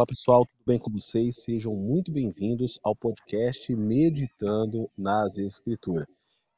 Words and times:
Olá 0.00 0.06
pessoal, 0.06 0.46
tudo 0.46 0.64
bem 0.66 0.78
com 0.78 0.90
vocês? 0.90 1.42
Sejam 1.42 1.76
muito 1.76 2.10
bem-vindos 2.10 2.80
ao 2.82 2.96
podcast 2.96 3.70
Meditando 3.76 4.90
nas 4.96 5.36
Escrituras. 5.36 6.06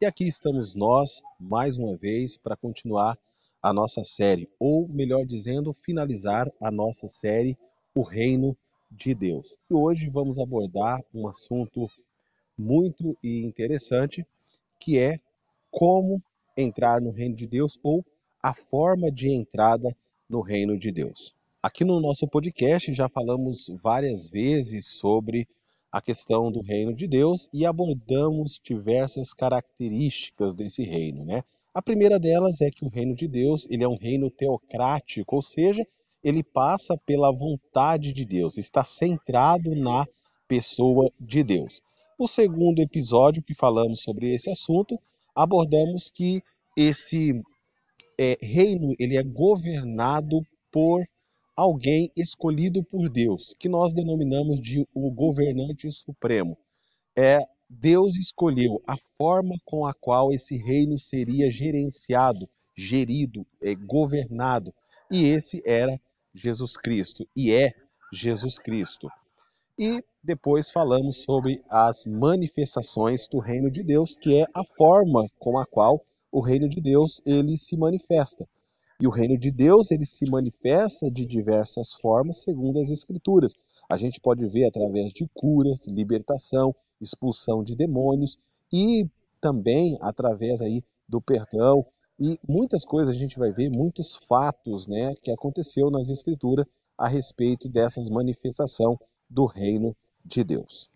E 0.01 0.07
aqui 0.07 0.29
estamos 0.29 0.77
nós, 0.77 1.21
mais 1.41 1.77
uma 1.77 1.97
vez, 1.97 2.37
para 2.37 2.57
continuar 2.57 3.19
a 3.61 3.73
nossa 3.73 4.05
série, 4.05 4.49
ou 4.61 4.87
melhor 4.95 5.27
dizendo, 5.27 5.77
finalizar 5.85 6.53
a 6.61 6.71
nossa 6.71 7.09
série 7.09 7.59
O 7.97 8.05
Reino 8.05 8.57
de 8.89 9.13
Deus. 9.13 9.57
E 9.69 9.75
hoje 9.75 10.09
vamos 10.09 10.39
abordar 10.39 11.01
um 11.13 11.27
assunto 11.27 11.91
muito 12.57 13.19
interessante, 13.25 14.25
que 14.79 15.01
é 15.01 15.19
como 15.69 16.23
entrar 16.57 17.01
no 17.01 17.11
Reino 17.11 17.35
de 17.35 17.49
Deus 17.49 17.77
ou 17.83 18.07
a 18.41 18.55
forma 18.55 19.11
de 19.11 19.35
entrada 19.35 19.93
no 20.31 20.43
Reino 20.43 20.79
de 20.79 20.93
Deus. 20.93 21.35
Aqui 21.65 21.85
no 21.85 22.01
nosso 22.01 22.27
podcast 22.27 22.93
já 22.93 23.09
falamos 23.09 23.71
várias 23.81 24.29
vezes 24.29 24.99
sobre 24.99 25.47
a 25.93 26.03
questão 26.03 26.51
do 26.51 26.61
reino 26.61 26.93
de 26.93 27.07
Deus 27.07 27.49
e 27.53 27.65
abordamos 27.65 28.61
diversas 28.61 29.33
características 29.33 30.57
desse 30.57 30.83
reino, 30.83 31.25
né? 31.25 31.45
A 31.73 31.81
primeira 31.81 32.19
delas 32.19 32.61
é 32.61 32.69
que 32.69 32.85
o 32.85 32.89
reino 32.89 33.15
de 33.15 33.29
Deus, 33.29 33.65
ele 33.71 33.85
é 33.85 33.89
um 33.89 33.97
reino 33.97 34.29
teocrático, 34.29 35.37
ou 35.37 35.41
seja, 35.41 35.87
ele 36.25 36.43
passa 36.43 36.99
pela 37.07 37.31
vontade 37.31 38.13
de 38.13 38.25
Deus, 38.25 38.59
está 38.59 38.83
centrado 38.83 39.73
na 39.77 40.05
pessoa 40.49 41.13
de 41.21 41.45
Deus. 41.45 41.81
No 42.19 42.27
segundo 42.27 42.83
episódio 42.83 43.41
que 43.41 43.55
falamos 43.55 44.03
sobre 44.03 44.35
esse 44.35 44.51
assunto, 44.51 44.99
abordamos 45.33 46.11
que 46.11 46.43
esse 46.77 47.41
é, 48.19 48.37
reino 48.43 48.97
ele 48.99 49.17
é 49.17 49.23
governado 49.23 50.41
por 50.69 51.07
alguém 51.57 52.11
escolhido 52.17 52.83
por 52.83 53.09
Deus, 53.09 53.55
que 53.59 53.69
nós 53.69 53.93
denominamos 53.93 54.61
de 54.61 54.87
o 54.95 55.11
governante 55.11 55.91
supremo. 55.91 56.57
É 57.17 57.41
Deus 57.69 58.17
escolheu 58.17 58.83
a 58.87 58.97
forma 59.17 59.55
com 59.65 59.87
a 59.87 59.95
qual 59.95 60.33
esse 60.33 60.57
reino 60.57 60.99
seria 60.99 61.51
gerenciado, 61.51 62.47
gerido, 62.77 63.47
é, 63.63 63.75
governado, 63.75 64.75
e 65.11 65.25
esse 65.25 65.63
era 65.65 65.99
Jesus 66.35 66.77
Cristo 66.77 67.27
e 67.35 67.53
é 67.53 67.73
Jesus 68.13 68.59
Cristo. 68.59 69.09
E 69.79 70.05
depois 70.23 70.71
falamos 70.71 71.25
sobre 71.25 71.63
as 71.69 72.05
manifestações 72.05 73.27
do 73.27 73.39
reino 73.39 73.71
de 73.71 73.83
Deus, 73.83 74.17
que 74.17 74.39
é 74.39 74.47
a 74.55 74.65
forma 74.65 75.27
com 75.39 75.59
a 75.59 75.65
qual 75.65 76.05
o 76.31 76.41
reino 76.41 76.69
de 76.69 76.81
Deus 76.81 77.21
ele 77.25 77.57
se 77.57 77.77
manifesta. 77.77 78.47
E 79.03 79.07
o 79.09 79.11
reino 79.11 79.37
de 79.37 79.51
Deus, 79.51 79.91
ele 79.91 80.07
se 80.07 80.31
manifesta 80.31 81.11
de 81.11 81.27
diversas 81.27 81.93
formas, 81.93 82.43
segundo 82.43 82.79
as 82.79 82.89
escrituras. 82.89 83.53
A 83.91 83.97
gente 83.97 84.21
pode 84.21 84.47
ver 84.47 84.65
através 84.65 85.13
de 85.13 85.29
curas, 85.35 85.89
libertação, 85.89 86.73
expulsão 87.01 87.65
de 87.65 87.75
demônios 87.75 88.39
e 88.73 89.11
também 89.41 89.99
através 90.01 90.61
aí 90.61 90.85
do 91.09 91.21
perdão 91.21 91.85
e 92.17 92.39
muitas 92.49 92.85
coisas 92.85 93.17
a 93.17 93.19
gente 93.19 93.41
vai 93.41 93.51
ver, 93.51 93.71
muitos 93.71 94.15
fatos, 94.15 94.87
né, 94.87 95.17
que 95.21 95.33
aconteceu 95.33 95.91
nas 95.91 96.09
escrituras 96.09 96.65
a 96.97 97.09
respeito 97.09 97.69
dessas 97.69 98.09
manifestação 98.09 98.97
do 99.29 99.47
reino 99.47 99.97
de 100.25 100.45
Deus. 100.45 100.89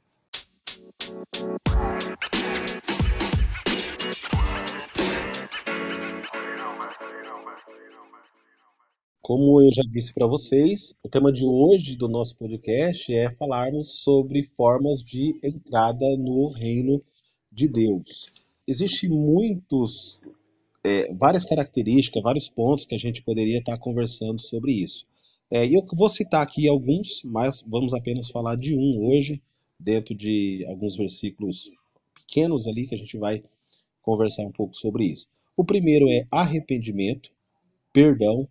Como 9.26 9.60
eu 9.60 9.72
já 9.74 9.82
disse 9.82 10.14
para 10.14 10.24
vocês, 10.24 10.96
o 11.02 11.08
tema 11.08 11.32
de 11.32 11.44
hoje 11.44 11.96
do 11.96 12.06
nosso 12.06 12.36
podcast 12.36 13.12
é 13.12 13.28
falarmos 13.32 14.04
sobre 14.04 14.44
formas 14.44 15.02
de 15.02 15.36
entrada 15.42 16.16
no 16.16 16.48
reino 16.48 17.02
de 17.50 17.66
Deus. 17.66 18.46
Existem 18.68 19.10
muitos, 19.10 20.20
é, 20.84 21.12
várias 21.12 21.44
características, 21.44 22.22
vários 22.22 22.48
pontos 22.48 22.86
que 22.86 22.94
a 22.94 22.98
gente 22.98 23.20
poderia 23.20 23.58
estar 23.58 23.76
conversando 23.78 24.40
sobre 24.40 24.74
isso. 24.74 25.04
É, 25.50 25.66
eu 25.66 25.84
vou 25.92 26.08
citar 26.08 26.40
aqui 26.40 26.68
alguns, 26.68 27.24
mas 27.24 27.64
vamos 27.66 27.94
apenas 27.94 28.30
falar 28.30 28.54
de 28.54 28.76
um 28.76 29.08
hoje, 29.08 29.42
dentro 29.76 30.14
de 30.14 30.64
alguns 30.68 30.96
versículos 30.96 31.72
pequenos 32.14 32.64
ali 32.68 32.86
que 32.86 32.94
a 32.94 32.98
gente 32.98 33.18
vai 33.18 33.42
conversar 34.02 34.44
um 34.44 34.52
pouco 34.52 34.76
sobre 34.76 35.06
isso. 35.06 35.26
O 35.56 35.64
primeiro 35.64 36.08
é 36.08 36.28
arrependimento, 36.30 37.28
perdão, 37.92 38.48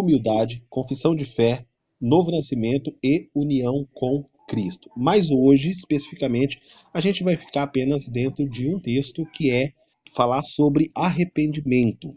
humildade, 0.00 0.64
confissão 0.70 1.14
de 1.14 1.24
fé, 1.24 1.66
novo 2.00 2.30
nascimento 2.30 2.94
e 3.02 3.28
união 3.34 3.86
com 3.92 4.24
Cristo. 4.48 4.90
Mas 4.96 5.30
hoje, 5.30 5.70
especificamente, 5.70 6.60
a 6.92 7.00
gente 7.00 7.22
vai 7.22 7.36
ficar 7.36 7.64
apenas 7.64 8.08
dentro 8.08 8.46
de 8.46 8.74
um 8.74 8.78
texto 8.78 9.26
que 9.26 9.50
é 9.50 9.72
falar 10.14 10.42
sobre 10.42 10.90
arrependimento. 10.94 12.14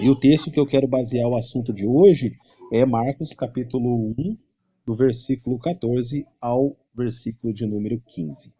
E 0.00 0.08
o 0.08 0.18
texto 0.18 0.50
que 0.50 0.58
eu 0.58 0.66
quero 0.66 0.88
basear 0.88 1.28
o 1.28 1.36
assunto 1.36 1.72
de 1.72 1.86
hoje 1.86 2.32
é 2.72 2.84
Marcos 2.84 3.34
capítulo 3.34 4.14
1, 4.18 4.36
do 4.86 4.94
versículo 4.94 5.58
14 5.58 6.26
ao 6.40 6.76
versículo 6.94 7.52
de 7.52 7.66
número 7.66 8.02
15. 8.06 8.52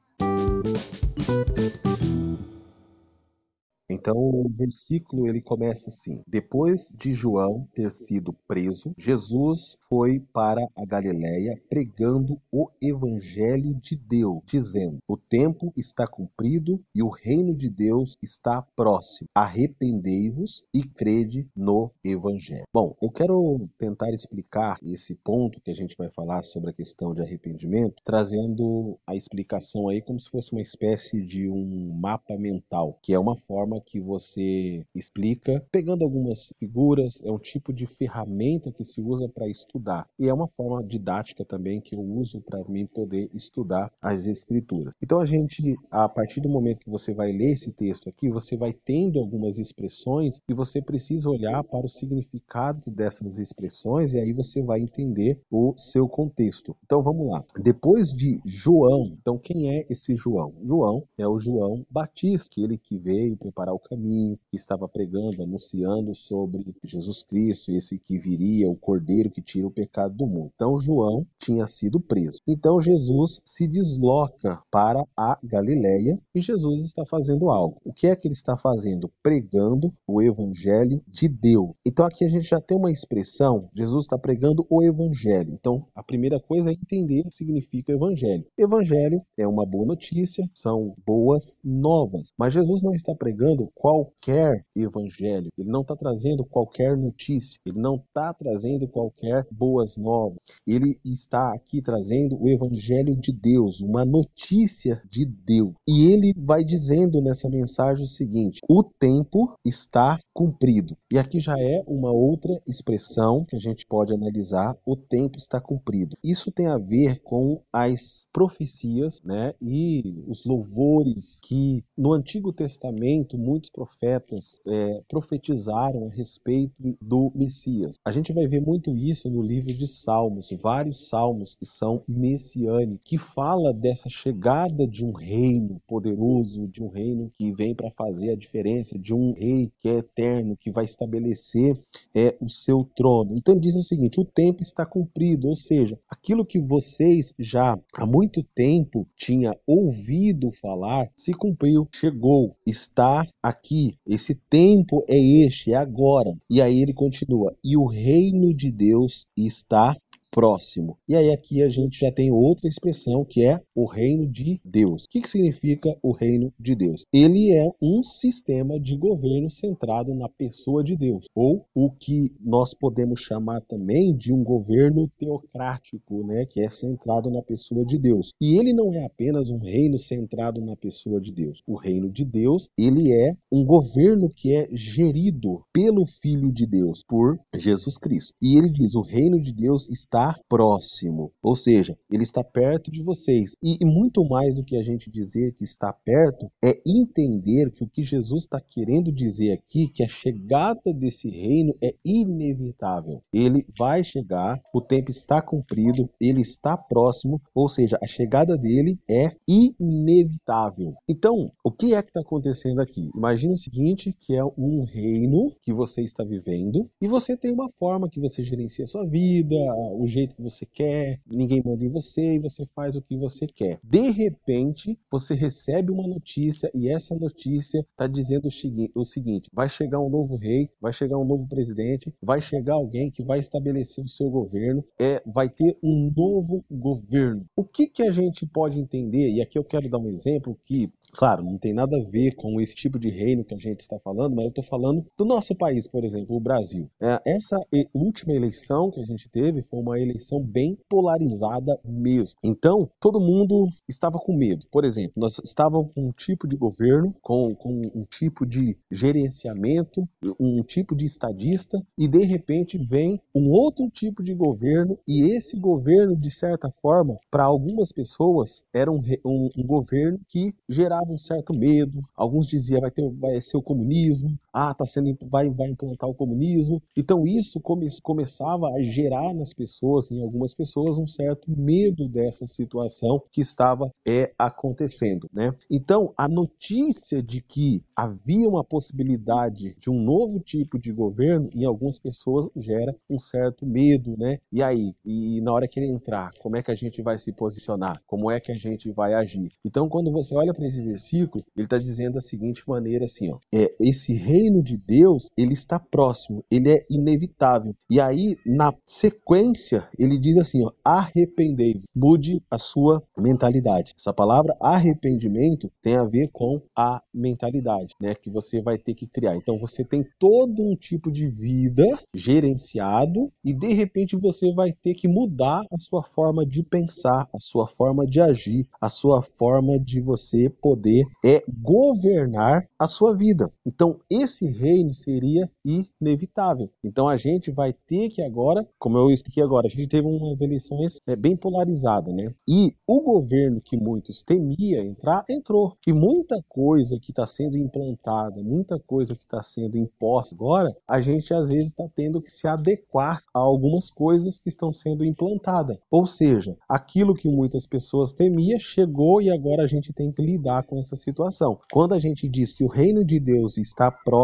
Então 3.93 4.17
o 4.17 4.49
versículo 4.49 5.29
ele 5.29 5.43
começa 5.43 5.91
assim: 5.91 6.23
Depois 6.27 6.93
de 6.97 7.13
João 7.13 7.69
ter 7.75 7.91
sido 7.91 8.33
preso, 8.49 8.95
Jesus 8.97 9.77
foi 9.89 10.21
para 10.33 10.67
a 10.77 10.85
Galiléia 10.87 11.61
pregando 11.69 12.41
o 12.51 12.71
evangelho 12.81 13.75
de 13.75 13.97
Deus, 13.97 14.41
dizendo: 14.47 14.99
O 15.07 15.17
tempo 15.17 15.73
está 15.77 16.07
cumprido 16.07 16.83
e 16.95 17.03
o 17.03 17.11
reino 17.11 17.55
de 17.55 17.69
Deus 17.69 18.17
está 18.23 18.63
próximo. 18.75 19.29
Arrependei-vos 19.35 20.63
e 20.75 20.83
crede 20.83 21.49
no 21.55 21.91
evangelho. 22.05 22.65
Bom, 22.73 22.97
eu 23.03 23.11
quero 23.11 23.69
tentar 23.77 24.11
explicar 24.11 24.79
esse 24.83 25.15
ponto 25.17 25.61
que 25.61 25.71
a 25.71 25.75
gente 25.75 25.95
vai 25.99 26.09
falar 26.11 26.43
sobre 26.43 26.71
a 26.71 26.75
questão 26.75 27.13
de 27.13 27.21
arrependimento, 27.21 27.97
trazendo 28.05 28.99
a 29.07 29.15
explicação 29.15 29.89
aí 29.89 30.01
como 30.01 30.19
se 30.19 30.31
fosse 30.31 30.53
uma 30.53 30.63
espécie 30.63 31.25
de 31.25 31.49
um 31.49 31.93
mapa 32.01 32.37
mental, 32.37 32.99
que 33.03 33.13
é 33.13 33.19
uma 33.19 33.37
forma 33.37 33.81
que 33.82 34.00
você 34.00 34.84
explica, 34.94 35.65
pegando 35.70 36.04
algumas 36.04 36.53
figuras, 36.59 37.20
é 37.25 37.31
um 37.31 37.38
tipo 37.38 37.72
de 37.72 37.87
ferramenta 37.87 38.70
que 38.70 38.84
se 38.84 39.00
usa 39.00 39.28
para 39.28 39.48
estudar. 39.48 40.09
E 40.19 40.28
é 40.28 40.34
uma 40.34 40.48
forma 40.48 40.82
didática 40.82 41.44
também 41.44 41.81
que 41.81 41.94
eu 41.94 42.00
uso 42.00 42.41
para 42.41 42.62
mim 42.65 42.87
poder 42.87 43.28
estudar 43.32 43.93
as 44.00 44.26
escrituras. 44.26 44.94
Então 45.03 45.20
a 45.20 45.25
gente, 45.25 45.76
a 45.91 46.09
partir 46.09 46.41
do 46.41 46.48
momento 46.48 46.81
que 46.81 46.91
você 46.91 47.12
vai 47.12 47.32
ler 47.32 47.53
esse 47.53 47.72
texto 47.72 48.09
aqui, 48.09 48.31
você 48.31 48.56
vai 48.56 48.72
tendo 48.72 49.19
algumas 49.19 49.59
expressões 49.59 50.41
e 50.49 50.54
você 50.54 50.81
precisa 50.81 51.28
olhar 51.28 51.62
para 51.64 51.87
o 51.87 51.88
significado 51.88 52.91
dessas 52.91 53.38
expressões 53.38 54.12
e 54.12 54.19
aí 54.19 54.32
você 54.32 54.62
vai 54.62 54.81
entender 54.81 55.41
o 55.50 55.75
seu 55.76 56.09
contexto. 56.09 56.76
Então 56.84 57.03
vamos 57.03 57.28
lá. 57.28 57.44
Depois 57.60 58.09
de 58.09 58.41
João, 58.44 59.16
então 59.20 59.38
quem 59.38 59.76
é 59.76 59.84
esse 59.88 60.14
João? 60.14 60.54
João 60.64 61.04
é 61.19 61.26
o 61.26 61.38
João 61.38 61.84
Batista, 61.91 62.60
ele 62.60 62.78
que 62.78 62.99
veio 62.99 63.37
preparar 63.37 63.72
o 63.72 63.78
caminho, 63.78 64.38
que 64.50 64.56
estava 64.56 64.88
pregando, 64.88 65.43
anunciando 65.43 66.14
sobre 66.14 66.75
Jesus 66.85 67.23
Cristo, 67.23 67.73
esse 67.73 67.99
que 67.99 68.19
viria, 68.19 68.70
o 68.70 68.76
Cordeiro 68.76 69.31
que 69.31 69.43
tira 69.43 69.67
o 69.67 69.70
pecado 69.70 70.14
do 70.14 70.26
mundo. 70.26 70.52
Então 70.55 70.79
João 70.79 71.26
tinha 71.38 71.67
sido 71.67 72.00
preso. 72.00 72.38
Então 72.47 72.81
Jesus 72.81 73.41
se 73.44 73.67
desloca 73.67 74.62
para 74.70 75.05
a 75.17 75.38
Galileia 75.43 76.19
e 76.35 76.41
Jesus 76.41 76.85
está 76.85 77.05
fazendo 77.05 77.50
algo. 77.50 77.81
O 77.85 77.93
que 77.93 78.06
é 78.06 78.17
que 78.17 78.26
ele 78.26 78.35
está 78.35 78.56
fazendo? 78.56 79.11
Pregando 79.23 79.93
o 80.06 80.23
evangelho 80.23 81.00
de 81.06 81.29
Deus. 81.29 81.70
Então 81.87 82.06
aqui 82.06 82.25
a 82.25 82.29
gente 82.29 82.49
já 82.49 82.61
tem 82.61 82.76
uma 82.76 82.91
expressão, 82.91 83.69
Jesus 83.75 84.05
está 84.05 84.19
pregando 84.19 84.67
o 84.70 84.82
evangelho. 84.82 85.52
Então 85.52 85.87
a 85.94 86.02
primeira 86.02 86.41
coisa 86.41 86.70
é 86.70 86.73
entender 86.73 87.20
o 87.20 87.29
que 87.29 87.35
significa 87.35 87.93
evangelho. 87.93 88.44
Evangelho 88.58 89.23
é 89.37 89.47
uma 89.47 89.67
boa 89.67 89.87
notícia, 89.87 90.49
são 90.55 90.94
boas 91.05 91.56
novas, 91.62 92.31
mas 92.38 92.52
Jesus 92.52 92.82
não 92.82 92.94
está 92.94 93.14
pregando 93.14 93.51
trazendo 93.52 93.70
qualquer 93.75 94.64
evangelho, 94.75 95.49
ele 95.56 95.70
não 95.70 95.82
está 95.82 95.94
trazendo 95.94 96.44
qualquer 96.44 96.96
notícia, 96.96 97.58
ele 97.64 97.78
não 97.78 97.96
está 97.96 98.32
trazendo 98.32 98.88
qualquer 98.88 99.46
boas 99.50 99.96
novas. 99.96 100.38
Ele 100.66 100.99
está 101.04 101.52
aqui 101.52 101.82
trazendo 101.82 102.40
o 102.40 102.49
evangelho 102.49 103.16
de 103.16 103.32
Deus, 103.32 103.81
uma 103.81 104.04
notícia 104.04 105.02
de 105.08 105.25
Deus. 105.25 105.75
E 105.87 106.06
ele 106.06 106.32
vai 106.37 106.64
dizendo 106.64 107.20
nessa 107.20 107.49
mensagem 107.49 108.04
o 108.04 108.06
seguinte: 108.06 108.60
o 108.69 108.82
tempo 108.82 109.54
está 109.64 110.19
cumprido. 110.32 110.96
E 111.12 111.19
aqui 111.19 111.40
já 111.40 111.58
é 111.58 111.82
uma 111.87 112.10
outra 112.10 112.58
expressão 112.66 113.44
que 113.44 113.56
a 113.56 113.58
gente 113.58 113.84
pode 113.87 114.14
analisar: 114.14 114.76
o 114.87 114.96
tempo 114.96 115.38
está 115.38 115.60
cumprido. 115.60 116.16
Isso 116.25 116.50
tem 116.50 116.66
a 116.66 116.78
ver 116.78 117.20
com 117.22 117.60
as 117.72 118.25
profecias, 118.32 119.20
né, 119.25 119.54
e 119.60 120.22
os 120.26 120.44
louvores 120.44 121.40
que 121.46 121.84
no 121.96 122.12
Antigo 122.12 122.52
Testamento 122.52 123.37
muitos 123.43 123.71
profetas 123.71 124.61
é, 124.67 125.03
profetizaram 125.09 126.06
a 126.06 126.15
respeito 126.15 126.73
do 127.00 127.33
Messias. 127.35 127.97
A 128.05 128.12
gente 128.12 128.33
vai 128.33 128.47
ver 128.47 128.61
muito 128.61 128.97
isso 128.97 129.29
no 129.29 129.43
livro 129.43 129.73
de 129.73 129.87
Salmos, 129.87 130.50
vários 130.62 131.09
salmos 131.09 131.55
que 131.55 131.67
são 131.67 132.03
messiânicos, 132.09 133.00
que 133.05 133.19
fala 133.19 133.73
dessa 133.73 134.09
chegada 134.09 134.87
de 134.87 135.05
um 135.05 135.12
reino 135.12 135.81
poderoso, 135.87 136.69
de 136.69 136.83
um 136.83 136.89
reino 136.89 137.31
que 137.35 137.53
vem 137.53 137.75
para 137.75 137.91
fazer 137.91 138.31
a 138.31 138.37
diferença, 138.37 138.99
de 138.99 139.15
um 139.15 139.33
rei 139.33 139.71
que 139.79 139.88
é 139.88 139.99
eterno, 139.99 140.56
que 140.56 140.71
vai 140.71 140.85
estabelecer 140.85 141.77
é, 142.15 142.37
o 142.41 142.49
seu 142.49 142.88
trono. 142.97 143.35
Então 143.35 143.56
diz 143.56 143.77
o 143.77 143.83
seguinte: 143.83 144.21
o 144.21 144.25
tempo 144.25 144.62
está 144.62 144.87
cumprido, 144.87 145.49
ou 145.49 145.56
seja, 145.56 145.99
aquilo 146.09 146.45
que 146.45 146.61
vocês 146.61 147.33
já 147.38 147.79
há 147.95 148.06
muito 148.06 148.43
tempo 148.55 149.06
tinha 149.17 149.56
ouvido 149.67 150.50
falar 150.53 151.11
se 151.15 151.33
cumpriu, 151.33 151.88
chegou, 151.95 152.56
está 152.67 153.27
aqui. 153.43 153.99
Esse 154.06 154.35
tempo 154.49 155.05
é 155.09 155.19
este, 155.19 155.73
é 155.73 155.77
agora. 155.77 156.33
E 156.49 156.62
aí 156.62 156.81
ele 156.81 156.94
continua: 156.94 157.55
e 157.65 157.77
o 157.77 157.87
reino 157.87 158.55
de 158.55 158.71
Deus 158.71 159.27
está 159.37 159.97
próximo. 160.32 160.96
E 161.06 161.14
aí 161.14 161.31
aqui 161.31 161.62
a 161.62 161.69
gente 161.69 162.00
já 162.00 162.11
tem 162.11 162.32
outra 162.32 162.67
expressão 162.67 163.25
que 163.25 163.44
é 163.44 163.61
o 163.75 163.84
reino 163.84 164.26
de 164.26 164.58
Deus. 164.64 165.05
O 165.05 165.08
que, 165.11 165.20
que 165.20 165.29
significa 165.29 165.94
o 166.02 166.12
reino 166.12 166.52
de 166.58 166.75
Deus? 166.75 167.05
Ele 167.12 167.52
é 167.52 167.69
um 167.81 168.02
sistema 168.02 168.81
de 168.81 168.96
governo 168.96 169.50
centrado 169.50 170.14
na 170.14 170.29
pessoa 170.29 170.82
de 170.82 170.96
Deus, 170.96 171.26
ou 171.34 171.67
o 171.75 171.90
que 171.90 172.32
nós 172.40 172.73
podemos 172.73 173.20
chamar 173.20 173.61
também 173.61 174.17
de 174.17 174.32
um 174.32 174.43
governo 174.43 175.11
teocrático, 175.19 176.25
né, 176.25 176.46
que 176.49 176.61
é 176.61 176.70
centrado 176.70 177.31
na 177.31 177.43
pessoa 177.43 177.85
de 177.85 177.99
Deus. 177.99 178.31
E 178.40 178.56
ele 178.58 178.73
não 178.73 178.93
é 178.94 179.05
apenas 179.05 179.50
um 179.50 179.58
reino 179.58 179.99
centrado 179.99 180.64
na 180.64 180.76
pessoa 180.76 181.20
de 181.20 181.32
Deus. 181.32 181.61
O 181.67 181.76
reino 181.76 182.11
de 182.11 182.25
Deus, 182.25 182.69
ele 182.78 183.12
é 183.12 183.35
um 183.50 183.64
governo 183.64 184.31
que 184.35 184.55
é 184.55 184.67
gerido 184.73 185.62
pelo 185.73 186.06
Filho 186.06 186.50
de 186.50 186.67
Deus, 186.67 187.02
por 187.06 187.38
Jesus 187.55 187.99
Cristo. 187.99 188.32
E 188.40 188.56
ele 188.56 188.70
diz: 188.70 188.94
"O 188.94 189.02
reino 189.02 189.38
de 189.38 189.52
Deus 189.52 189.88
está 189.90 190.22
está 190.23 190.39
próximo, 190.49 191.33
ou 191.43 191.55
seja, 191.55 191.97
ele 192.11 192.23
está 192.23 192.45
perto 192.45 192.91
de 192.91 193.03
vocês. 193.03 193.53
E, 193.63 193.79
e 193.81 193.85
muito 193.85 194.25
mais 194.25 194.55
do 194.55 194.65
que 194.65 194.77
a 194.77 194.83
gente 194.83 195.11
dizer 195.11 195.53
que 195.55 195.65
está 195.65 195.93
perto, 195.93 196.51
é 196.65 196.81
entender 196.87 197.71
que 197.73 197.83
o 197.83 197.89
que 197.89 198.05
Jesus 198.05 198.45
está 198.45 198.61
querendo 198.61 199.13
dizer 199.13 199.53
aqui, 199.53 199.89
que 199.93 200.05
a 200.05 200.09
chegada 200.09 200.93
desse 200.99 201.29
reino 201.29 201.75
é 201.83 201.91
inevitável. 202.05 203.21
Ele 203.33 203.67
vai 203.77 204.05
chegar, 204.05 204.61
o 204.73 204.81
tempo 204.81 205.11
está 205.11 205.43
cumprido, 205.43 206.09
ele 206.21 206.41
está 206.41 206.77
próximo, 206.77 207.41
ou 207.55 207.69
seja, 207.69 207.99
a 208.03 208.07
chegada 208.07 208.57
dele 208.57 208.99
é 209.09 209.33
inevitável. 209.49 210.95
Então, 211.09 211.51
o 211.65 211.73
que 211.73 211.95
é 211.95 212.03
que 212.03 212.09
está 212.09 212.21
acontecendo 212.21 212.81
aqui? 212.81 213.11
Imagina 213.17 213.55
o 213.55 213.59
seguinte, 213.59 214.13
que 214.21 214.37
é 214.37 214.45
um 214.45 214.85
reino 214.85 215.51
que 215.63 215.73
você 215.73 216.03
está 216.03 216.23
vivendo 216.23 216.89
e 217.01 217.09
você 217.09 217.37
tem 217.37 217.53
uma 217.53 217.69
forma 217.79 218.09
que 218.09 218.21
você 218.21 218.43
gerencia 218.43 218.85
a 218.85 218.89
sua 218.89 219.07
vida, 219.07 219.57
o 219.99 220.07
jeito 220.12 220.37
que 220.37 220.43
você 220.43 220.67
quer, 220.67 221.20
ninguém 221.26 221.62
manda 221.64 221.85
em 221.85 221.88
você 221.88 222.35
e 222.35 222.38
você 222.38 222.67
faz 222.75 222.97
o 222.97 223.03
que 223.03 223.17
você 223.17 223.47
quer. 223.47 223.81
De 223.82 224.11
repente, 224.11 224.99
você 225.11 225.35
recebe 225.35 225.91
uma 225.91 226.06
notícia 226.06 226.70
e 226.75 226.88
essa 226.88 227.14
notícia 227.14 227.81
está 227.81 228.06
dizendo 228.06 228.49
o 228.94 229.05
seguinte: 229.05 229.49
vai 229.53 229.69
chegar 229.69 230.00
um 230.00 230.11
novo 230.11 230.37
rei, 230.37 230.69
vai 230.81 230.93
chegar 230.93 231.19
um 231.19 231.25
novo 231.25 231.49
presidente, 231.49 232.14
vai 232.23 232.41
chegar 232.41 232.75
alguém 232.75 233.11
que 233.11 233.23
vai 233.23 233.38
estabelecer 233.38 234.05
o 234.05 234.09
seu 234.09 234.31
governo, 234.31 234.85
é, 235.00 235.23
vai 235.26 235.49
ter 235.49 235.76
um 235.82 236.11
novo 236.17 236.62
governo. 236.70 237.44
O 237.56 237.64
que, 237.64 237.87
que 237.87 238.03
a 238.03 238.12
gente 238.12 238.47
pode 238.47 238.79
entender? 238.79 239.31
E 239.31 239.41
aqui 239.41 239.59
eu 239.59 239.64
quero 239.64 239.88
dar 239.88 239.99
um 239.99 240.09
exemplo 240.09 240.56
que 240.64 240.91
Claro, 241.14 241.44
não 241.44 241.59
tem 241.59 241.75
nada 241.75 241.99
a 241.99 242.03
ver 242.03 242.35
com 242.35 242.59
esse 242.59 242.75
tipo 242.75 242.99
de 242.99 243.11
reino 243.11 243.44
que 243.44 243.55
a 243.55 243.59
gente 243.59 243.81
está 243.81 243.99
falando, 243.99 244.35
mas 244.35 244.47
eu 244.47 244.49
estou 244.49 244.64
falando 244.64 245.05
do 245.17 245.26
nosso 245.26 245.55
país, 245.55 245.87
por 245.87 246.05
exemplo, 246.05 246.35
o 246.35 246.41
Brasil. 246.41 246.91
É, 247.00 247.20
essa 247.37 247.61
última 247.93 248.32
eleição 248.32 248.91
que 248.91 249.00
a 249.00 249.05
gente 249.05 249.29
teve 249.29 249.62
foi 249.62 249.79
uma 249.79 250.00
eleição 250.02 250.40
bem 250.40 250.78
polarizada 250.88 251.78
mesmo. 251.84 252.38
Então, 252.44 252.88
todo 253.00 253.20
mundo 253.20 253.69
estava 253.88 254.19
com 254.19 254.37
medo. 254.37 254.66
Por 254.70 254.84
exemplo, 254.84 255.12
nós 255.16 255.38
estávamos 255.38 255.93
com 255.93 256.08
um 256.08 256.12
tipo 256.12 256.46
de 256.46 256.56
governo, 256.56 257.14
com, 257.22 257.54
com 257.54 257.82
um 257.94 258.04
tipo 258.04 258.46
de 258.46 258.76
gerenciamento, 258.90 260.06
um 260.38 260.62
tipo 260.62 260.94
de 260.94 261.04
estadista, 261.04 261.81
e 261.96 262.08
de 262.08 262.25
repente 262.25 262.78
vem 262.78 263.20
um 263.34 263.50
outro 263.50 263.88
tipo 263.90 264.22
de 264.22 264.34
governo, 264.34 264.99
e 265.06 265.34
esse 265.34 265.56
governo, 265.56 266.16
de 266.16 266.31
certa 266.31 266.70
forma, 266.82 267.19
para 267.31 267.44
algumas 267.44 267.93
pessoas, 267.93 268.62
era 268.72 268.90
um, 268.90 269.00
um, 269.25 269.49
um 269.56 269.66
governo 269.66 270.20
que 270.28 270.54
gerava 270.69 271.10
um 271.10 271.19
certo 271.19 271.54
medo. 271.54 271.99
Alguns 272.16 272.46
diziam 272.46 272.81
vai 272.81 272.90
ter 272.90 273.02
vai 273.19 273.40
ser 273.40 273.56
o 273.56 273.62
comunismo, 273.62 274.37
ah, 274.52 274.75
tá 274.75 274.84
sendo 274.84 275.16
vai 275.22 275.49
vai 275.49 275.70
implantar 275.70 276.08
o 276.08 276.14
comunismo. 276.14 276.82
Então 276.96 277.26
isso 277.26 277.60
come, 277.60 277.88
começava 278.02 278.69
a 278.69 278.82
gerar 278.82 279.32
nas 279.34 279.52
pessoas, 279.52 280.10
em 280.10 280.22
algumas 280.22 280.54
pessoas, 280.54 280.99
um 280.99 281.06
certo 281.06 281.50
medo 281.50 282.08
dessa 282.08 282.46
situação 282.46 283.22
que 283.31 283.40
estava 283.40 283.90
é 284.06 284.32
acontecendo, 284.38 285.28
né? 285.32 285.50
Então 285.70 286.12
a 286.16 286.28
notícia 286.28 287.22
de 287.22 287.40
que 287.40 287.82
havia 287.96 288.49
uma 288.49 288.64
possibilidade 288.64 289.75
de 289.78 289.90
um 289.90 290.02
novo 290.02 290.40
tipo 290.40 290.78
de 290.78 290.93
governo 290.93 291.49
em 291.54 291.64
algumas 291.64 291.99
pessoas 291.99 292.49
gera 292.56 292.94
um 293.08 293.19
certo 293.19 293.66
medo, 293.66 294.16
né? 294.19 294.38
E 294.52 294.62
aí, 294.62 294.93
e 295.04 295.40
na 295.40 295.52
hora 295.52 295.66
que 295.69 295.81
ele 295.81 295.90
entrar, 295.90 296.31
como 296.40 296.56
é 296.56 296.62
que 296.62 296.70
a 296.70 296.75
gente 296.75 297.00
vai 297.02 297.19
se 297.19 297.32
posicionar? 297.32 298.00
Como 298.06 298.31
é 298.31 298.40
que 298.40 298.52
a 298.52 298.54
gente 298.54 298.90
vai 298.90 299.14
agir? 299.14 299.50
Então 299.64 299.88
quando 299.88 300.10
você 300.10 300.34
olha 300.34 300.52
para 300.52 300.66
esse 300.66 300.82
versículo, 300.82 301.44
ele 301.56 301.66
está 301.66 301.78
dizendo 301.78 302.14
da 302.14 302.20
seguinte 302.20 302.62
maneira 302.66 303.04
assim, 303.04 303.31
ó, 303.31 303.38
é, 303.54 303.72
esse 303.81 304.14
reino 304.43 304.62
de 304.62 304.77
Deus, 304.77 305.29
ele 305.37 305.53
está 305.53 305.79
próximo, 305.79 306.44
ele 306.50 306.71
é 306.71 306.85
inevitável. 306.91 307.75
E 307.89 308.00
aí, 308.00 308.37
na 308.44 308.75
sequência, 308.85 309.87
ele 309.99 310.19
diz 310.19 310.37
assim, 310.37 310.65
ó, 310.65 310.73
arrependei 310.85 311.81
mude 311.94 312.43
a 312.50 312.59
sua 312.59 313.03
mentalidade. 313.17 313.94
Essa 313.97 314.12
palavra 314.12 314.56
arrependimento 314.61 315.71
tem 315.83 315.97
a 315.97 316.05
ver 316.05 316.29
com 316.33 316.61
a 316.77 317.00
mentalidade, 317.15 317.94
né, 318.00 318.15
que 318.15 318.31
você 318.31 318.61
vai 318.61 318.79
ter 318.79 318.94
que 318.94 319.06
criar. 319.06 319.37
Então, 319.37 319.59
você 319.59 319.85
tem 319.85 320.05
todo 320.19 320.62
um 320.62 320.75
tipo 320.75 321.11
de 321.12 321.28
vida 321.28 321.87
gerenciado 322.14 323.31
e 323.45 323.52
de 323.52 323.73
repente 323.73 324.16
você 324.16 324.52
vai 324.52 324.73
ter 324.73 324.95
que 324.95 325.07
mudar 325.07 325.62
a 325.71 325.78
sua 325.78 326.02
forma 326.02 326.45
de 326.45 326.62
pensar, 326.62 327.28
a 327.33 327.38
sua 327.38 327.69
forma 327.69 328.07
de 328.07 328.21
agir, 328.21 328.66
a 328.81 328.88
sua 328.88 329.23
forma 329.38 329.78
de 329.78 330.00
você 330.00 330.50
poder 330.61 331.05
é 331.25 331.43
governar 331.62 332.64
a 332.78 332.87
sua 332.87 333.16
vida. 333.16 333.50
Então, 333.66 333.97
esse 334.11 334.32
reino 334.41 334.95
seria 334.95 335.49
inevitável. 335.65 336.71
Então, 336.83 337.09
a 337.09 337.17
gente 337.17 337.51
vai 337.51 337.73
ter 337.73 338.09
que 338.11 338.23
agora, 338.23 338.67
como 338.79 338.99
eu 338.99 339.11
expliquei 339.11 339.43
agora, 339.43 339.67
a 339.67 339.71
gente 339.71 339.89
teve 339.89 340.07
umas 340.07 340.41
eleições 340.41 340.97
é, 341.07 341.17
bem 341.17 341.37
polarizadas, 341.37 342.15
né? 342.15 342.33
E 342.49 342.75
o 342.87 343.01
governo 343.01 343.61
que 343.61 343.77
muitos 343.77 344.23
temia 344.23 344.85
entrar, 344.85 345.25
entrou. 345.29 345.77
E 345.87 345.93
muita 345.93 346.43
coisa 346.49 346.99
que 347.01 347.11
está 347.11 347.27
sendo 347.27 347.57
implantada, 347.57 348.43
muita 348.43 348.79
coisa 348.79 349.15
que 349.15 349.23
está 349.23 349.43
sendo 349.43 349.77
imposta 349.77 350.35
agora, 350.35 350.75
a 350.89 351.01
gente 351.01 351.33
às 351.35 351.49
vezes 351.49 351.71
está 351.71 351.85
tendo 351.95 352.21
que 352.21 352.31
se 352.31 352.47
adequar 352.47 353.21
a 353.35 353.39
algumas 353.39 353.91
coisas 353.91 354.39
que 354.39 354.49
estão 354.49 354.73
sendo 354.73 355.05
implantadas. 355.05 355.79
Ou 355.91 356.07
seja, 356.07 356.57
aquilo 356.69 357.15
que 357.15 357.29
muitas 357.29 357.67
pessoas 357.67 358.12
temia 358.12 358.59
chegou 358.59 359.21
e 359.21 359.31
agora 359.31 359.65
a 359.65 359.67
gente 359.67 359.93
tem 359.93 360.11
que 360.11 360.23
lidar 360.23 360.65
com 360.65 360.79
essa 360.79 360.97
situação. 360.97 361.59
Quando 361.71 361.95
a 361.95 361.99
gente 361.99 362.29
diz 362.29 362.55
que 362.55 362.65
o 362.65 362.69
reino 362.69 363.05
de 363.05 363.19
Deus 363.19 363.59
está 363.59 363.91
próximo 363.91 364.22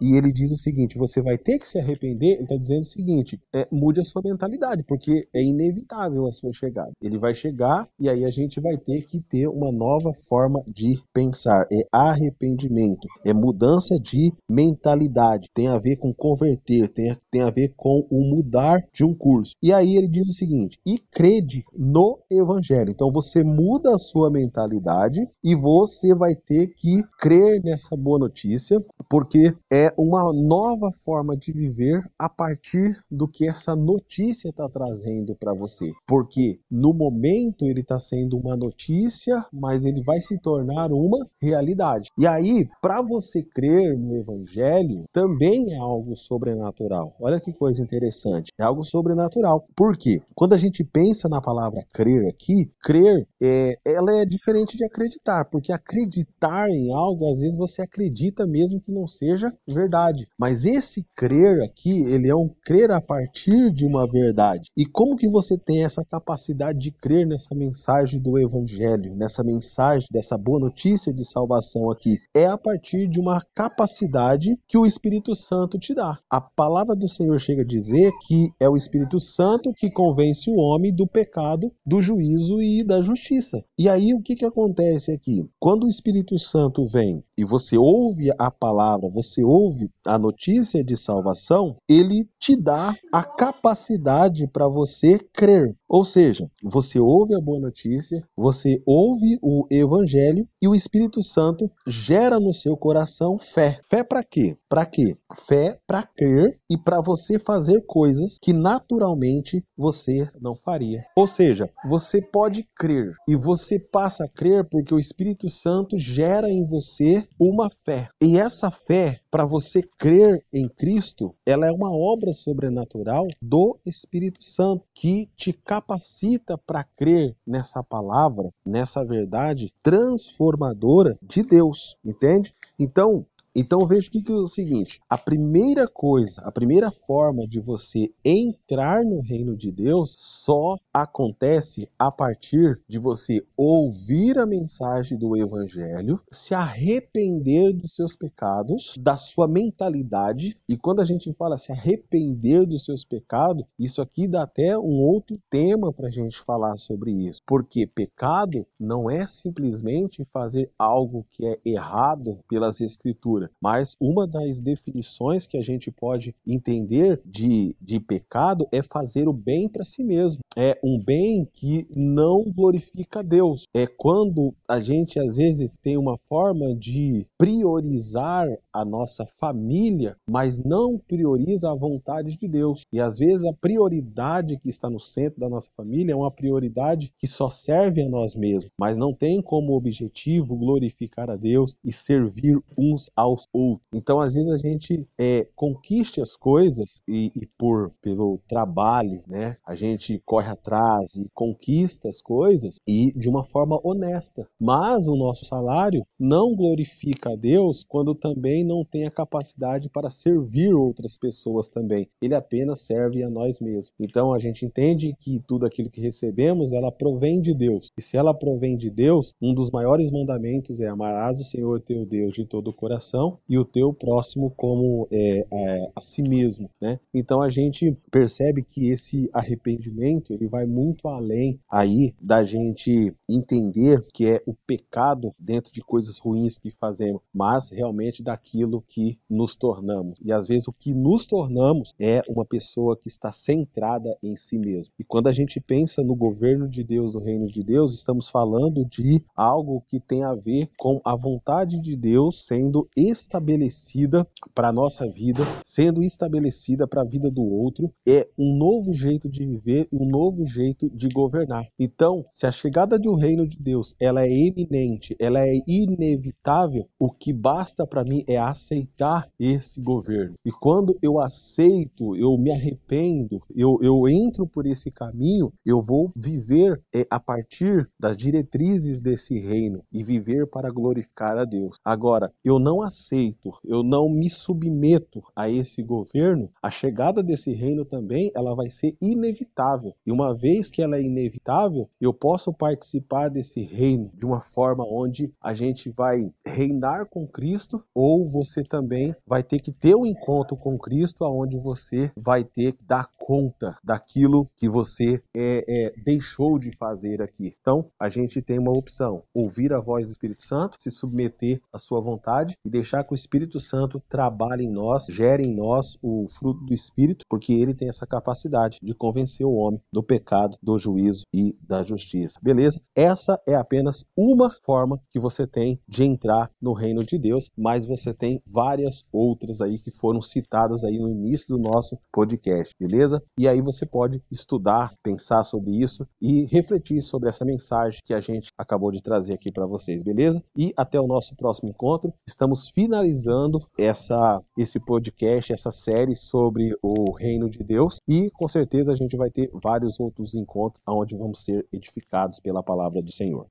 e 0.00 0.16
ele 0.16 0.32
diz 0.32 0.50
o 0.50 0.56
seguinte: 0.56 0.98
você 0.98 1.20
vai 1.20 1.36
ter 1.36 1.58
que 1.58 1.68
se 1.68 1.78
arrepender, 1.78 2.34
ele 2.34 2.42
está 2.42 2.56
dizendo 2.56 2.82
o 2.82 2.86
seguinte: 2.86 3.40
é, 3.54 3.66
mude 3.70 4.00
a 4.00 4.04
sua 4.04 4.22
mentalidade, 4.24 4.82
porque 4.84 5.28
é 5.34 5.42
inevitável 5.42 6.26
a 6.26 6.32
sua 6.32 6.52
chegada. 6.52 6.92
Ele 7.00 7.18
vai 7.18 7.34
chegar 7.34 7.88
e 7.98 8.08
aí 8.08 8.24
a 8.24 8.30
gente 8.30 8.60
vai 8.60 8.76
ter 8.76 9.02
que 9.02 9.20
ter 9.20 9.48
uma 9.48 9.70
nova 9.72 10.12
forma 10.28 10.62
de 10.66 11.00
pensar. 11.12 11.66
É 11.70 11.86
arrependimento, 11.92 13.06
é 13.24 13.32
mudança 13.32 13.98
de 13.98 14.32
mentalidade, 14.48 15.48
tem 15.52 15.68
a 15.68 15.78
ver 15.78 15.96
com 15.96 16.14
converter, 16.14 16.88
tem, 16.88 17.16
tem 17.30 17.42
a 17.42 17.50
ver 17.50 17.72
com 17.76 18.06
o 18.10 18.20
mudar 18.20 18.80
de 18.92 19.04
um 19.04 19.14
curso. 19.14 19.52
E 19.62 19.72
aí 19.72 19.96
ele 19.96 20.08
diz 20.08 20.28
o 20.28 20.32
seguinte: 20.32 20.78
e 20.86 20.98
crede 20.98 21.64
no 21.76 22.18
evangelho. 22.30 22.90
Então 22.90 23.10
você 23.10 23.42
muda 23.42 23.94
a 23.94 23.98
sua 23.98 24.30
mentalidade 24.30 25.20
e 25.44 25.54
você 25.54 26.14
vai 26.14 26.34
ter 26.34 26.68
que 26.74 27.02
crer 27.18 27.60
nessa 27.62 27.96
boa 27.96 28.18
notícia, 28.18 28.82
porque 29.08 29.27
é 29.70 29.92
uma 29.96 30.32
nova 30.32 30.92
forma 30.92 31.36
de 31.36 31.52
viver 31.52 32.00
a 32.18 32.28
partir 32.28 32.96
do 33.10 33.26
que 33.26 33.48
essa 33.48 33.74
notícia 33.74 34.48
está 34.48 34.58
está 34.58 34.68
trazendo 34.68 35.34
para 35.36 35.54
você, 35.54 35.92
porque 36.06 36.58
no 36.70 36.92
momento 36.92 37.64
ele 37.64 37.80
está 37.80 37.98
sendo 37.98 38.36
uma 38.36 38.56
notícia, 38.56 39.44
mas 39.52 39.84
ele 39.84 40.02
vai 40.02 40.20
se 40.20 40.38
tornar 40.38 40.92
uma 40.92 41.26
realidade. 41.40 42.10
E 42.18 42.26
aí, 42.26 42.68
para 42.82 43.00
você 43.02 43.42
crer 43.42 43.96
no 43.96 44.16
Evangelho, 44.16 45.04
também 45.12 45.72
é 45.72 45.78
algo 45.78 46.16
sobrenatural. 46.16 47.14
Olha 47.20 47.40
que 47.40 47.52
coisa 47.52 47.82
interessante, 47.82 48.52
é 48.58 48.64
algo 48.64 48.82
sobrenatural. 48.82 49.64
Por 49.76 49.96
quê? 49.96 50.20
Quando 50.34 50.54
a 50.54 50.58
gente 50.58 50.84
pensa 50.84 51.28
na 51.28 51.40
palavra 51.40 51.84
crer 51.92 52.28
aqui, 52.28 52.70
crer 52.82 53.26
é, 53.40 53.78
ela 53.86 54.12
é 54.20 54.24
diferente 54.24 54.76
de 54.76 54.84
acreditar, 54.84 55.44
porque 55.50 55.72
acreditar 55.72 56.68
em 56.68 56.92
algo, 56.92 57.28
às 57.28 57.40
vezes 57.40 57.56
você 57.56 57.82
acredita 57.82 58.46
mesmo 58.46 58.80
que 58.80 58.92
não 58.92 59.06
seja 59.18 59.52
verdade. 59.66 60.26
Mas 60.38 60.64
esse 60.64 61.04
crer 61.16 61.62
aqui, 61.62 62.02
ele 62.04 62.28
é 62.28 62.34
um 62.34 62.48
crer 62.64 62.90
a 62.90 63.00
partir 63.00 63.72
de 63.72 63.84
uma 63.84 64.06
verdade. 64.06 64.70
E 64.76 64.86
como 64.86 65.16
que 65.16 65.28
você 65.28 65.58
tem 65.58 65.84
essa 65.84 66.04
capacidade 66.04 66.78
de 66.78 66.92
crer 66.92 67.26
nessa 67.26 67.54
mensagem 67.54 68.20
do 68.20 68.38
evangelho, 68.38 69.14
nessa 69.16 69.42
mensagem 69.42 70.06
dessa 70.10 70.38
boa 70.38 70.60
notícia 70.60 71.12
de 71.12 71.28
salvação 71.28 71.90
aqui? 71.90 72.18
É 72.34 72.46
a 72.46 72.56
partir 72.56 73.08
de 73.08 73.18
uma 73.18 73.42
capacidade 73.54 74.56
que 74.68 74.78
o 74.78 74.86
Espírito 74.86 75.34
Santo 75.34 75.78
te 75.78 75.94
dá. 75.94 76.18
A 76.30 76.40
palavra 76.40 76.94
do 76.94 77.08
Senhor 77.08 77.38
chega 77.40 77.62
a 77.62 77.66
dizer 77.66 78.12
que 78.26 78.50
é 78.60 78.68
o 78.68 78.76
Espírito 78.76 79.18
Santo 79.18 79.72
que 79.76 79.90
convence 79.90 80.48
o 80.50 80.56
homem 80.56 80.94
do 80.94 81.06
pecado, 81.06 81.70
do 81.84 82.00
juízo 82.00 82.62
e 82.62 82.84
da 82.84 83.02
justiça. 83.02 83.62
E 83.78 83.88
aí 83.88 84.14
o 84.14 84.20
que 84.20 84.36
que 84.36 84.44
acontece 84.44 85.12
aqui? 85.12 85.48
Quando 85.58 85.84
o 85.84 85.88
Espírito 85.88 86.38
Santo 86.38 86.86
vem 86.86 87.22
e 87.36 87.44
você 87.44 87.76
ouve 87.76 88.30
a 88.38 88.50
palavra, 88.50 89.07
você 89.10 89.44
ouve 89.44 89.90
a 90.06 90.18
notícia 90.18 90.82
de 90.82 90.96
salvação, 90.96 91.76
ele 91.88 92.28
te 92.38 92.56
dá 92.56 92.92
a 93.12 93.22
capacidade 93.22 94.46
para 94.48 94.68
você 94.68 95.18
crer. 95.32 95.74
Ou 95.88 96.04
seja, 96.04 96.48
você 96.62 96.98
ouve 96.98 97.34
a 97.34 97.40
boa 97.40 97.60
notícia, 97.60 98.22
você 98.36 98.82
ouve 98.86 99.38
o 99.42 99.66
evangelho 99.70 100.46
e 100.60 100.68
o 100.68 100.74
Espírito 100.74 101.22
Santo 101.22 101.70
gera 101.86 102.38
no 102.38 102.52
seu 102.52 102.76
coração 102.76 103.38
fé. 103.38 103.80
Fé 103.88 104.04
para 104.04 104.22
quê? 104.22 104.56
Para 104.68 104.84
quê? 104.84 105.16
Fé 105.46 105.78
para 105.86 106.02
crer 106.02 106.58
e 106.70 106.76
para 106.76 107.00
você 107.00 107.38
fazer 107.38 107.82
coisas 107.86 108.38
que 108.40 108.52
naturalmente 108.52 109.64
você 109.76 110.28
não 110.40 110.54
faria. 110.54 111.04
Ou 111.16 111.26
seja, 111.26 111.70
você 111.88 112.20
pode 112.20 112.66
crer 112.76 113.12
e 113.26 113.34
você 113.34 113.78
passa 113.78 114.24
a 114.24 114.28
crer 114.28 114.68
porque 114.68 114.94
o 114.94 114.98
Espírito 114.98 115.48
Santo 115.48 115.98
gera 115.98 116.50
em 116.50 116.66
você 116.66 117.26
uma 117.38 117.70
fé. 117.84 118.08
E 118.22 118.38
essa 118.38 118.70
fé, 118.70 118.97
para 119.30 119.44
você 119.44 119.82
crer 119.98 120.44
em 120.52 120.68
Cristo, 120.68 121.34
ela 121.44 121.66
é 121.66 121.72
uma 121.72 121.90
obra 121.90 122.32
sobrenatural 122.32 123.26
do 123.40 123.76
Espírito 123.84 124.42
Santo 124.42 124.86
que 124.94 125.28
te 125.36 125.52
capacita 125.52 126.56
para 126.58 126.84
crer 126.84 127.34
nessa 127.46 127.82
palavra, 127.82 128.50
nessa 128.64 129.04
verdade 129.04 129.72
transformadora 129.82 131.16
de 131.22 131.42
Deus, 131.42 131.96
entende? 132.04 132.52
Então, 132.78 133.24
então 133.58 133.80
veja 133.80 134.08
o 134.08 134.12
que, 134.12 134.22
que 134.22 134.30
é 134.30 134.34
o 134.36 134.46
seguinte: 134.46 135.00
a 135.10 135.18
primeira 135.18 135.88
coisa, 135.88 136.40
a 136.44 136.52
primeira 136.52 136.92
forma 136.92 137.44
de 137.44 137.58
você 137.58 138.08
entrar 138.24 139.04
no 139.04 139.20
reino 139.20 139.56
de 139.56 139.72
Deus 139.72 140.14
só 140.16 140.76
acontece 140.94 141.88
a 141.98 142.10
partir 142.12 142.80
de 142.86 143.00
você 143.00 143.44
ouvir 143.56 144.38
a 144.38 144.46
mensagem 144.46 145.18
do 145.18 145.36
Evangelho, 145.36 146.20
se 146.30 146.54
arrepender 146.54 147.72
dos 147.72 147.96
seus 147.96 148.14
pecados, 148.14 148.94
da 149.00 149.16
sua 149.16 149.48
mentalidade. 149.48 150.56
E 150.68 150.76
quando 150.76 151.00
a 151.00 151.04
gente 151.04 151.32
fala 151.32 151.58
se 151.58 151.72
arrepender 151.72 152.64
dos 152.64 152.84
seus 152.84 153.04
pecados, 153.04 153.64
isso 153.76 154.00
aqui 154.00 154.28
dá 154.28 154.44
até 154.44 154.78
um 154.78 155.00
outro 155.00 155.36
tema 155.50 155.92
para 155.92 156.06
a 156.06 156.12
gente 156.12 156.40
falar 156.42 156.76
sobre 156.76 157.10
isso. 157.10 157.42
Porque 157.44 157.88
pecado 157.88 158.64
não 158.78 159.10
é 159.10 159.26
simplesmente 159.26 160.24
fazer 160.32 160.70
algo 160.78 161.26
que 161.30 161.44
é 161.44 161.58
errado 161.64 162.38
pelas 162.48 162.80
Escrituras 162.80 163.47
mas 163.60 163.96
uma 164.00 164.26
das 164.26 164.58
definições 164.58 165.46
que 165.46 165.56
a 165.56 165.62
gente 165.62 165.90
pode 165.90 166.34
entender 166.46 167.20
de, 167.24 167.74
de 167.80 168.00
pecado 168.00 168.66
é 168.72 168.82
fazer 168.82 169.28
o 169.28 169.32
bem 169.32 169.68
para 169.68 169.84
si 169.84 170.02
mesmo. 170.02 170.40
É 170.56 170.78
um 170.82 171.02
bem 171.02 171.46
que 171.52 171.86
não 171.94 172.44
glorifica 172.44 173.20
a 173.20 173.22
Deus. 173.22 173.64
É 173.74 173.86
quando 173.86 174.54
a 174.66 174.80
gente 174.80 175.20
às 175.20 175.36
vezes 175.36 175.76
tem 175.80 175.96
uma 175.96 176.18
forma 176.28 176.74
de 176.74 177.26
priorizar 177.38 178.48
a 178.72 178.84
nossa 178.84 179.24
família, 179.24 180.16
mas 180.28 180.58
não 180.58 180.98
prioriza 180.98 181.70
a 181.70 181.74
vontade 181.74 182.36
de 182.36 182.48
Deus. 182.48 182.82
E 182.92 183.00
às 183.00 183.18
vezes 183.18 183.44
a 183.44 183.52
prioridade 183.52 184.58
que 184.58 184.68
está 184.68 184.90
no 184.90 185.00
centro 185.00 185.40
da 185.40 185.48
nossa 185.48 185.68
família 185.76 186.12
é 186.12 186.16
uma 186.16 186.30
prioridade 186.30 187.12
que 187.16 187.26
só 187.26 187.48
serve 187.48 188.02
a 188.02 188.08
nós 188.08 188.34
mesmos, 188.34 188.70
mas 188.78 188.96
não 188.96 189.14
tem 189.14 189.40
como 189.40 189.76
objetivo 189.76 190.56
glorificar 190.56 191.30
a 191.30 191.36
Deus 191.36 191.76
e 191.84 191.92
servir 191.92 192.58
uns 192.76 193.10
aos 193.14 193.37
aos 193.38 193.44
outros. 193.52 193.86
Então, 193.92 194.20
às 194.20 194.34
vezes, 194.34 194.50
a 194.50 194.58
gente 194.58 195.06
é, 195.16 195.46
conquiste 195.54 196.20
as 196.20 196.36
coisas 196.36 197.00
e, 197.06 197.30
e, 197.34 197.46
por 197.58 197.92
pelo 198.02 198.38
trabalho, 198.48 199.22
né? 199.26 199.56
A 199.66 199.74
gente 199.74 200.20
corre 200.24 200.50
atrás 200.50 201.14
e 201.14 201.28
conquista 201.32 202.08
as 202.08 202.20
coisas 202.20 202.76
e 202.86 203.12
de 203.16 203.28
uma 203.28 203.44
forma 203.44 203.78
honesta. 203.84 204.46
Mas 204.60 205.06
o 205.06 205.16
nosso 205.16 205.44
salário 205.44 206.04
não 206.18 206.54
glorifica 206.54 207.32
a 207.32 207.36
Deus 207.36 207.84
quando 207.86 208.14
também 208.14 208.64
não 208.64 208.84
tem 208.84 209.06
a 209.06 209.10
capacidade 209.10 209.88
para 209.88 210.10
servir 210.10 210.74
outras 210.74 211.16
pessoas 211.16 211.68
também. 211.68 212.08
Ele 212.20 212.34
apenas 212.34 212.80
serve 212.80 213.22
a 213.22 213.30
nós 213.30 213.60
mesmos. 213.60 213.90
Então, 214.00 214.32
a 214.32 214.38
gente 214.38 214.64
entende 214.64 215.14
que 215.18 215.40
tudo 215.46 215.66
aquilo 215.66 215.90
que 215.90 216.00
recebemos, 216.00 216.72
ela 216.72 216.90
provém 216.90 217.40
de 217.40 217.54
Deus. 217.54 217.90
E 217.96 218.02
se 218.02 218.16
ela 218.16 218.34
provém 218.34 218.76
de 218.76 218.90
Deus, 218.90 219.32
um 219.40 219.54
dos 219.54 219.70
maiores 219.70 220.10
mandamentos 220.10 220.80
é 220.80 220.88
amarás 220.88 221.40
o 221.40 221.44
Senhor 221.44 221.80
teu 221.80 222.04
Deus 222.04 222.34
de 222.34 222.44
todo 222.44 222.68
o 222.68 222.72
coração 222.74 223.17
e 223.48 223.58
o 223.58 223.64
teu 223.64 223.92
próximo 223.92 224.52
como 224.56 225.08
é, 225.10 225.46
a, 225.52 225.98
a, 225.98 226.00
si 226.00 226.22
mesmo, 226.22 226.70
né? 226.80 226.98
Então 227.12 227.42
a 227.42 227.48
gente 227.48 227.96
percebe 228.10 228.62
que 228.62 228.90
esse 228.90 229.28
arrependimento 229.32 230.32
ele 230.32 230.46
vai 230.46 230.64
muito 230.66 231.08
além 231.08 231.58
aí 231.70 232.14
da 232.20 232.44
gente 232.44 233.12
entender 233.28 234.04
que 234.12 234.26
é 234.26 234.42
o 234.46 234.54
pecado 234.66 235.30
dentro 235.38 235.72
de 235.72 235.80
coisas 235.80 236.18
ruins 236.18 236.58
que 236.58 236.70
fazemos, 236.70 237.22
mas 237.34 237.68
realmente 237.70 238.22
daquilo 238.22 238.82
que 238.86 239.16
nos 239.28 239.56
tornamos. 239.56 240.18
E 240.24 240.32
às 240.32 240.46
vezes 240.46 240.68
o 240.68 240.72
que 240.72 240.94
nos 240.94 241.26
tornamos 241.26 241.94
é 241.98 242.22
uma 242.28 242.44
pessoa 242.44 242.96
que 242.96 243.08
está 243.08 243.32
centrada 243.32 244.16
em 244.22 244.36
si 244.36 244.58
mesmo. 244.58 244.92
E 244.98 245.04
quando 245.04 245.28
a 245.28 245.32
gente 245.32 245.60
pensa 245.60 246.02
no 246.02 246.16
governo 246.16 246.68
de 246.68 246.82
Deus, 246.82 247.14
no 247.14 247.20
reino 247.20 247.46
de 247.46 247.62
Deus, 247.62 247.94
estamos 247.94 248.28
falando 248.28 248.84
de 248.84 249.24
algo 249.34 249.82
que 249.86 250.00
tem 250.00 250.24
a 250.24 250.34
ver 250.34 250.68
com 250.76 251.00
a 251.04 251.16
vontade 251.16 251.80
de 251.80 251.96
Deus 251.96 252.46
sendo 252.46 252.88
estabelecida 253.08 254.26
para 254.54 254.68
a 254.68 254.72
nossa 254.72 255.06
vida, 255.08 255.42
sendo 255.64 256.02
estabelecida 256.02 256.86
para 256.86 257.02
a 257.02 257.08
vida 257.08 257.30
do 257.30 257.42
outro, 257.42 257.92
é 258.06 258.28
um 258.38 258.56
novo 258.56 258.94
jeito 258.94 259.28
de 259.28 259.44
viver, 259.44 259.88
um 259.92 260.06
novo 260.08 260.46
jeito 260.46 260.88
de 260.90 261.08
governar. 261.08 261.66
Então, 261.78 262.24
se 262.30 262.46
a 262.46 262.52
chegada 262.52 262.98
um 263.08 263.16
reino 263.16 263.46
de 263.46 263.58
Deus, 263.58 263.94
ela 264.00 264.22
é 264.22 264.28
eminente, 264.28 265.16
ela 265.18 265.40
é 265.40 265.60
inevitável, 265.66 266.84
o 266.98 267.10
que 267.10 267.32
basta 267.32 267.86
para 267.86 268.04
mim 268.04 268.22
é 268.28 268.36
aceitar 268.36 269.26
esse 269.38 269.80
governo. 269.80 270.34
E 270.44 270.50
quando 270.50 270.96
eu 271.02 271.18
aceito, 271.18 272.14
eu 272.16 272.36
me 272.36 272.50
arrependo, 272.52 273.40
eu, 273.54 273.78
eu 273.82 274.08
entro 274.08 274.46
por 274.46 274.66
esse 274.66 274.90
caminho, 274.90 275.52
eu 275.64 275.82
vou 275.82 276.10
viver 276.14 276.80
é, 276.94 277.06
a 277.10 277.18
partir 277.18 277.88
das 277.98 278.16
diretrizes 278.16 279.00
desse 279.00 279.38
reino 279.38 279.82
e 279.92 280.04
viver 280.04 280.46
para 280.46 280.70
glorificar 280.70 281.36
a 281.38 281.44
Deus. 281.44 281.76
Agora, 281.84 282.32
eu 282.44 282.58
não 282.58 282.82
aceito 282.82 282.97
aceito, 282.98 283.52
eu 283.64 283.82
não 283.82 284.08
me 284.08 284.28
submeto 284.28 285.22
a 285.34 285.48
esse 285.48 285.82
governo, 285.82 286.50
a 286.60 286.70
chegada 286.70 287.22
desse 287.22 287.52
reino 287.52 287.84
também 287.84 288.30
ela 288.34 288.54
vai 288.54 288.68
ser 288.68 288.96
inevitável. 289.00 289.94
E 290.04 290.10
uma 290.10 290.34
vez 290.34 290.68
que 290.68 290.82
ela 290.82 290.96
é 290.96 291.02
inevitável, 291.02 291.88
eu 292.00 292.12
posso 292.12 292.52
participar 292.52 293.28
desse 293.28 293.62
reino 293.62 294.10
de 294.14 294.26
uma 294.26 294.40
forma 294.40 294.84
onde 294.84 295.30
a 295.40 295.54
gente 295.54 295.90
vai 295.90 296.30
reinar 296.44 297.06
com 297.06 297.26
Cristo, 297.26 297.82
ou 297.94 298.26
você 298.26 298.64
também 298.64 299.14
vai 299.26 299.42
ter 299.42 299.60
que 299.60 299.72
ter 299.72 299.94
um 299.94 300.04
encontro 300.04 300.56
com 300.56 300.78
Cristo, 300.78 301.24
aonde 301.24 301.56
você 301.56 302.10
vai 302.16 302.42
ter 302.42 302.72
que 302.72 302.84
dar 302.84 303.08
conta 303.28 303.76
daquilo 303.84 304.48
que 304.56 304.70
você 304.70 305.22
é, 305.36 305.62
é, 305.68 305.92
deixou 306.02 306.58
de 306.58 306.74
fazer 306.74 307.20
aqui. 307.20 307.54
Então, 307.60 307.90
a 308.00 308.08
gente 308.08 308.40
tem 308.40 308.58
uma 308.58 308.72
opção: 308.72 309.22
ouvir 309.34 309.74
a 309.74 309.80
voz 309.80 310.06
do 310.06 310.12
Espírito 310.12 310.42
Santo, 310.42 310.76
se 310.78 310.90
submeter 310.90 311.60
à 311.70 311.76
sua 311.76 312.00
vontade 312.00 312.56
e 312.64 312.70
deixar 312.70 313.04
que 313.04 313.12
o 313.12 313.14
Espírito 313.14 313.60
Santo 313.60 314.00
trabalhe 314.08 314.64
em 314.64 314.72
nós, 314.72 315.04
gere 315.10 315.44
em 315.44 315.54
nós 315.54 315.98
o 316.02 316.26
fruto 316.26 316.64
do 316.64 316.72
Espírito, 316.72 317.26
porque 317.28 317.52
ele 317.52 317.74
tem 317.74 317.90
essa 317.90 318.06
capacidade 318.06 318.78
de 318.82 318.94
convencer 318.94 319.44
o 319.44 319.52
homem 319.52 319.82
do 319.92 320.02
pecado, 320.02 320.56
do 320.62 320.78
juízo 320.78 321.26
e 321.30 321.54
da 321.68 321.84
justiça. 321.84 322.40
Beleza? 322.42 322.80
Essa 322.96 323.38
é 323.46 323.54
apenas 323.54 324.06
uma 324.16 324.50
forma 324.64 324.98
que 325.10 325.20
você 325.20 325.46
tem 325.46 325.78
de 325.86 326.02
entrar 326.02 326.50
no 326.62 326.72
reino 326.72 327.04
de 327.04 327.18
Deus, 327.18 327.50
mas 327.54 327.86
você 327.86 328.14
tem 328.14 328.40
várias 328.50 329.04
outras 329.12 329.60
aí 329.60 329.78
que 329.78 329.90
foram 329.90 330.22
citadas 330.22 330.82
aí 330.82 330.98
no 330.98 331.10
início 331.10 331.54
do 331.54 331.60
nosso 331.60 331.98
podcast, 332.10 332.74
beleza? 332.80 333.17
Casa 333.18 333.24
e 333.38 333.48
aí 333.48 333.60
você 333.60 333.84
pode 333.84 334.22
estudar, 334.30 334.94
pensar 335.02 335.42
sobre 335.42 335.72
isso 335.72 336.06
e 336.20 336.44
refletir 336.46 337.00
sobre 337.02 337.28
essa 337.28 337.44
mensagem 337.44 338.00
que 338.04 338.14
a 338.14 338.20
gente 338.20 338.50
acabou 338.56 338.90
de 338.90 339.02
trazer 339.02 339.34
aqui 339.34 339.52
para 339.52 339.66
vocês, 339.66 340.02
beleza? 340.02 340.42
E 340.56 340.72
até 340.76 341.00
o 341.00 341.06
nosso 341.06 341.36
próximo 341.36 341.70
encontro. 341.70 342.12
Estamos 342.26 342.68
finalizando 342.68 343.66
essa 343.78 344.40
esse 344.56 344.80
podcast, 344.80 345.52
essa 345.52 345.70
série 345.70 346.16
sobre 346.16 346.76
o 346.82 347.12
reino 347.12 347.48
de 347.48 347.62
Deus 347.62 347.98
e 348.08 348.30
com 348.30 348.46
certeza 348.46 348.92
a 348.92 348.96
gente 348.96 349.16
vai 349.16 349.30
ter 349.30 349.50
vários 349.62 349.98
outros 350.00 350.34
encontros 350.34 350.82
onde 350.86 351.16
vamos 351.16 351.44
ser 351.44 351.66
edificados 351.72 352.40
pela 352.40 352.62
palavra 352.62 353.02
do 353.02 353.12
Senhor. 353.12 353.46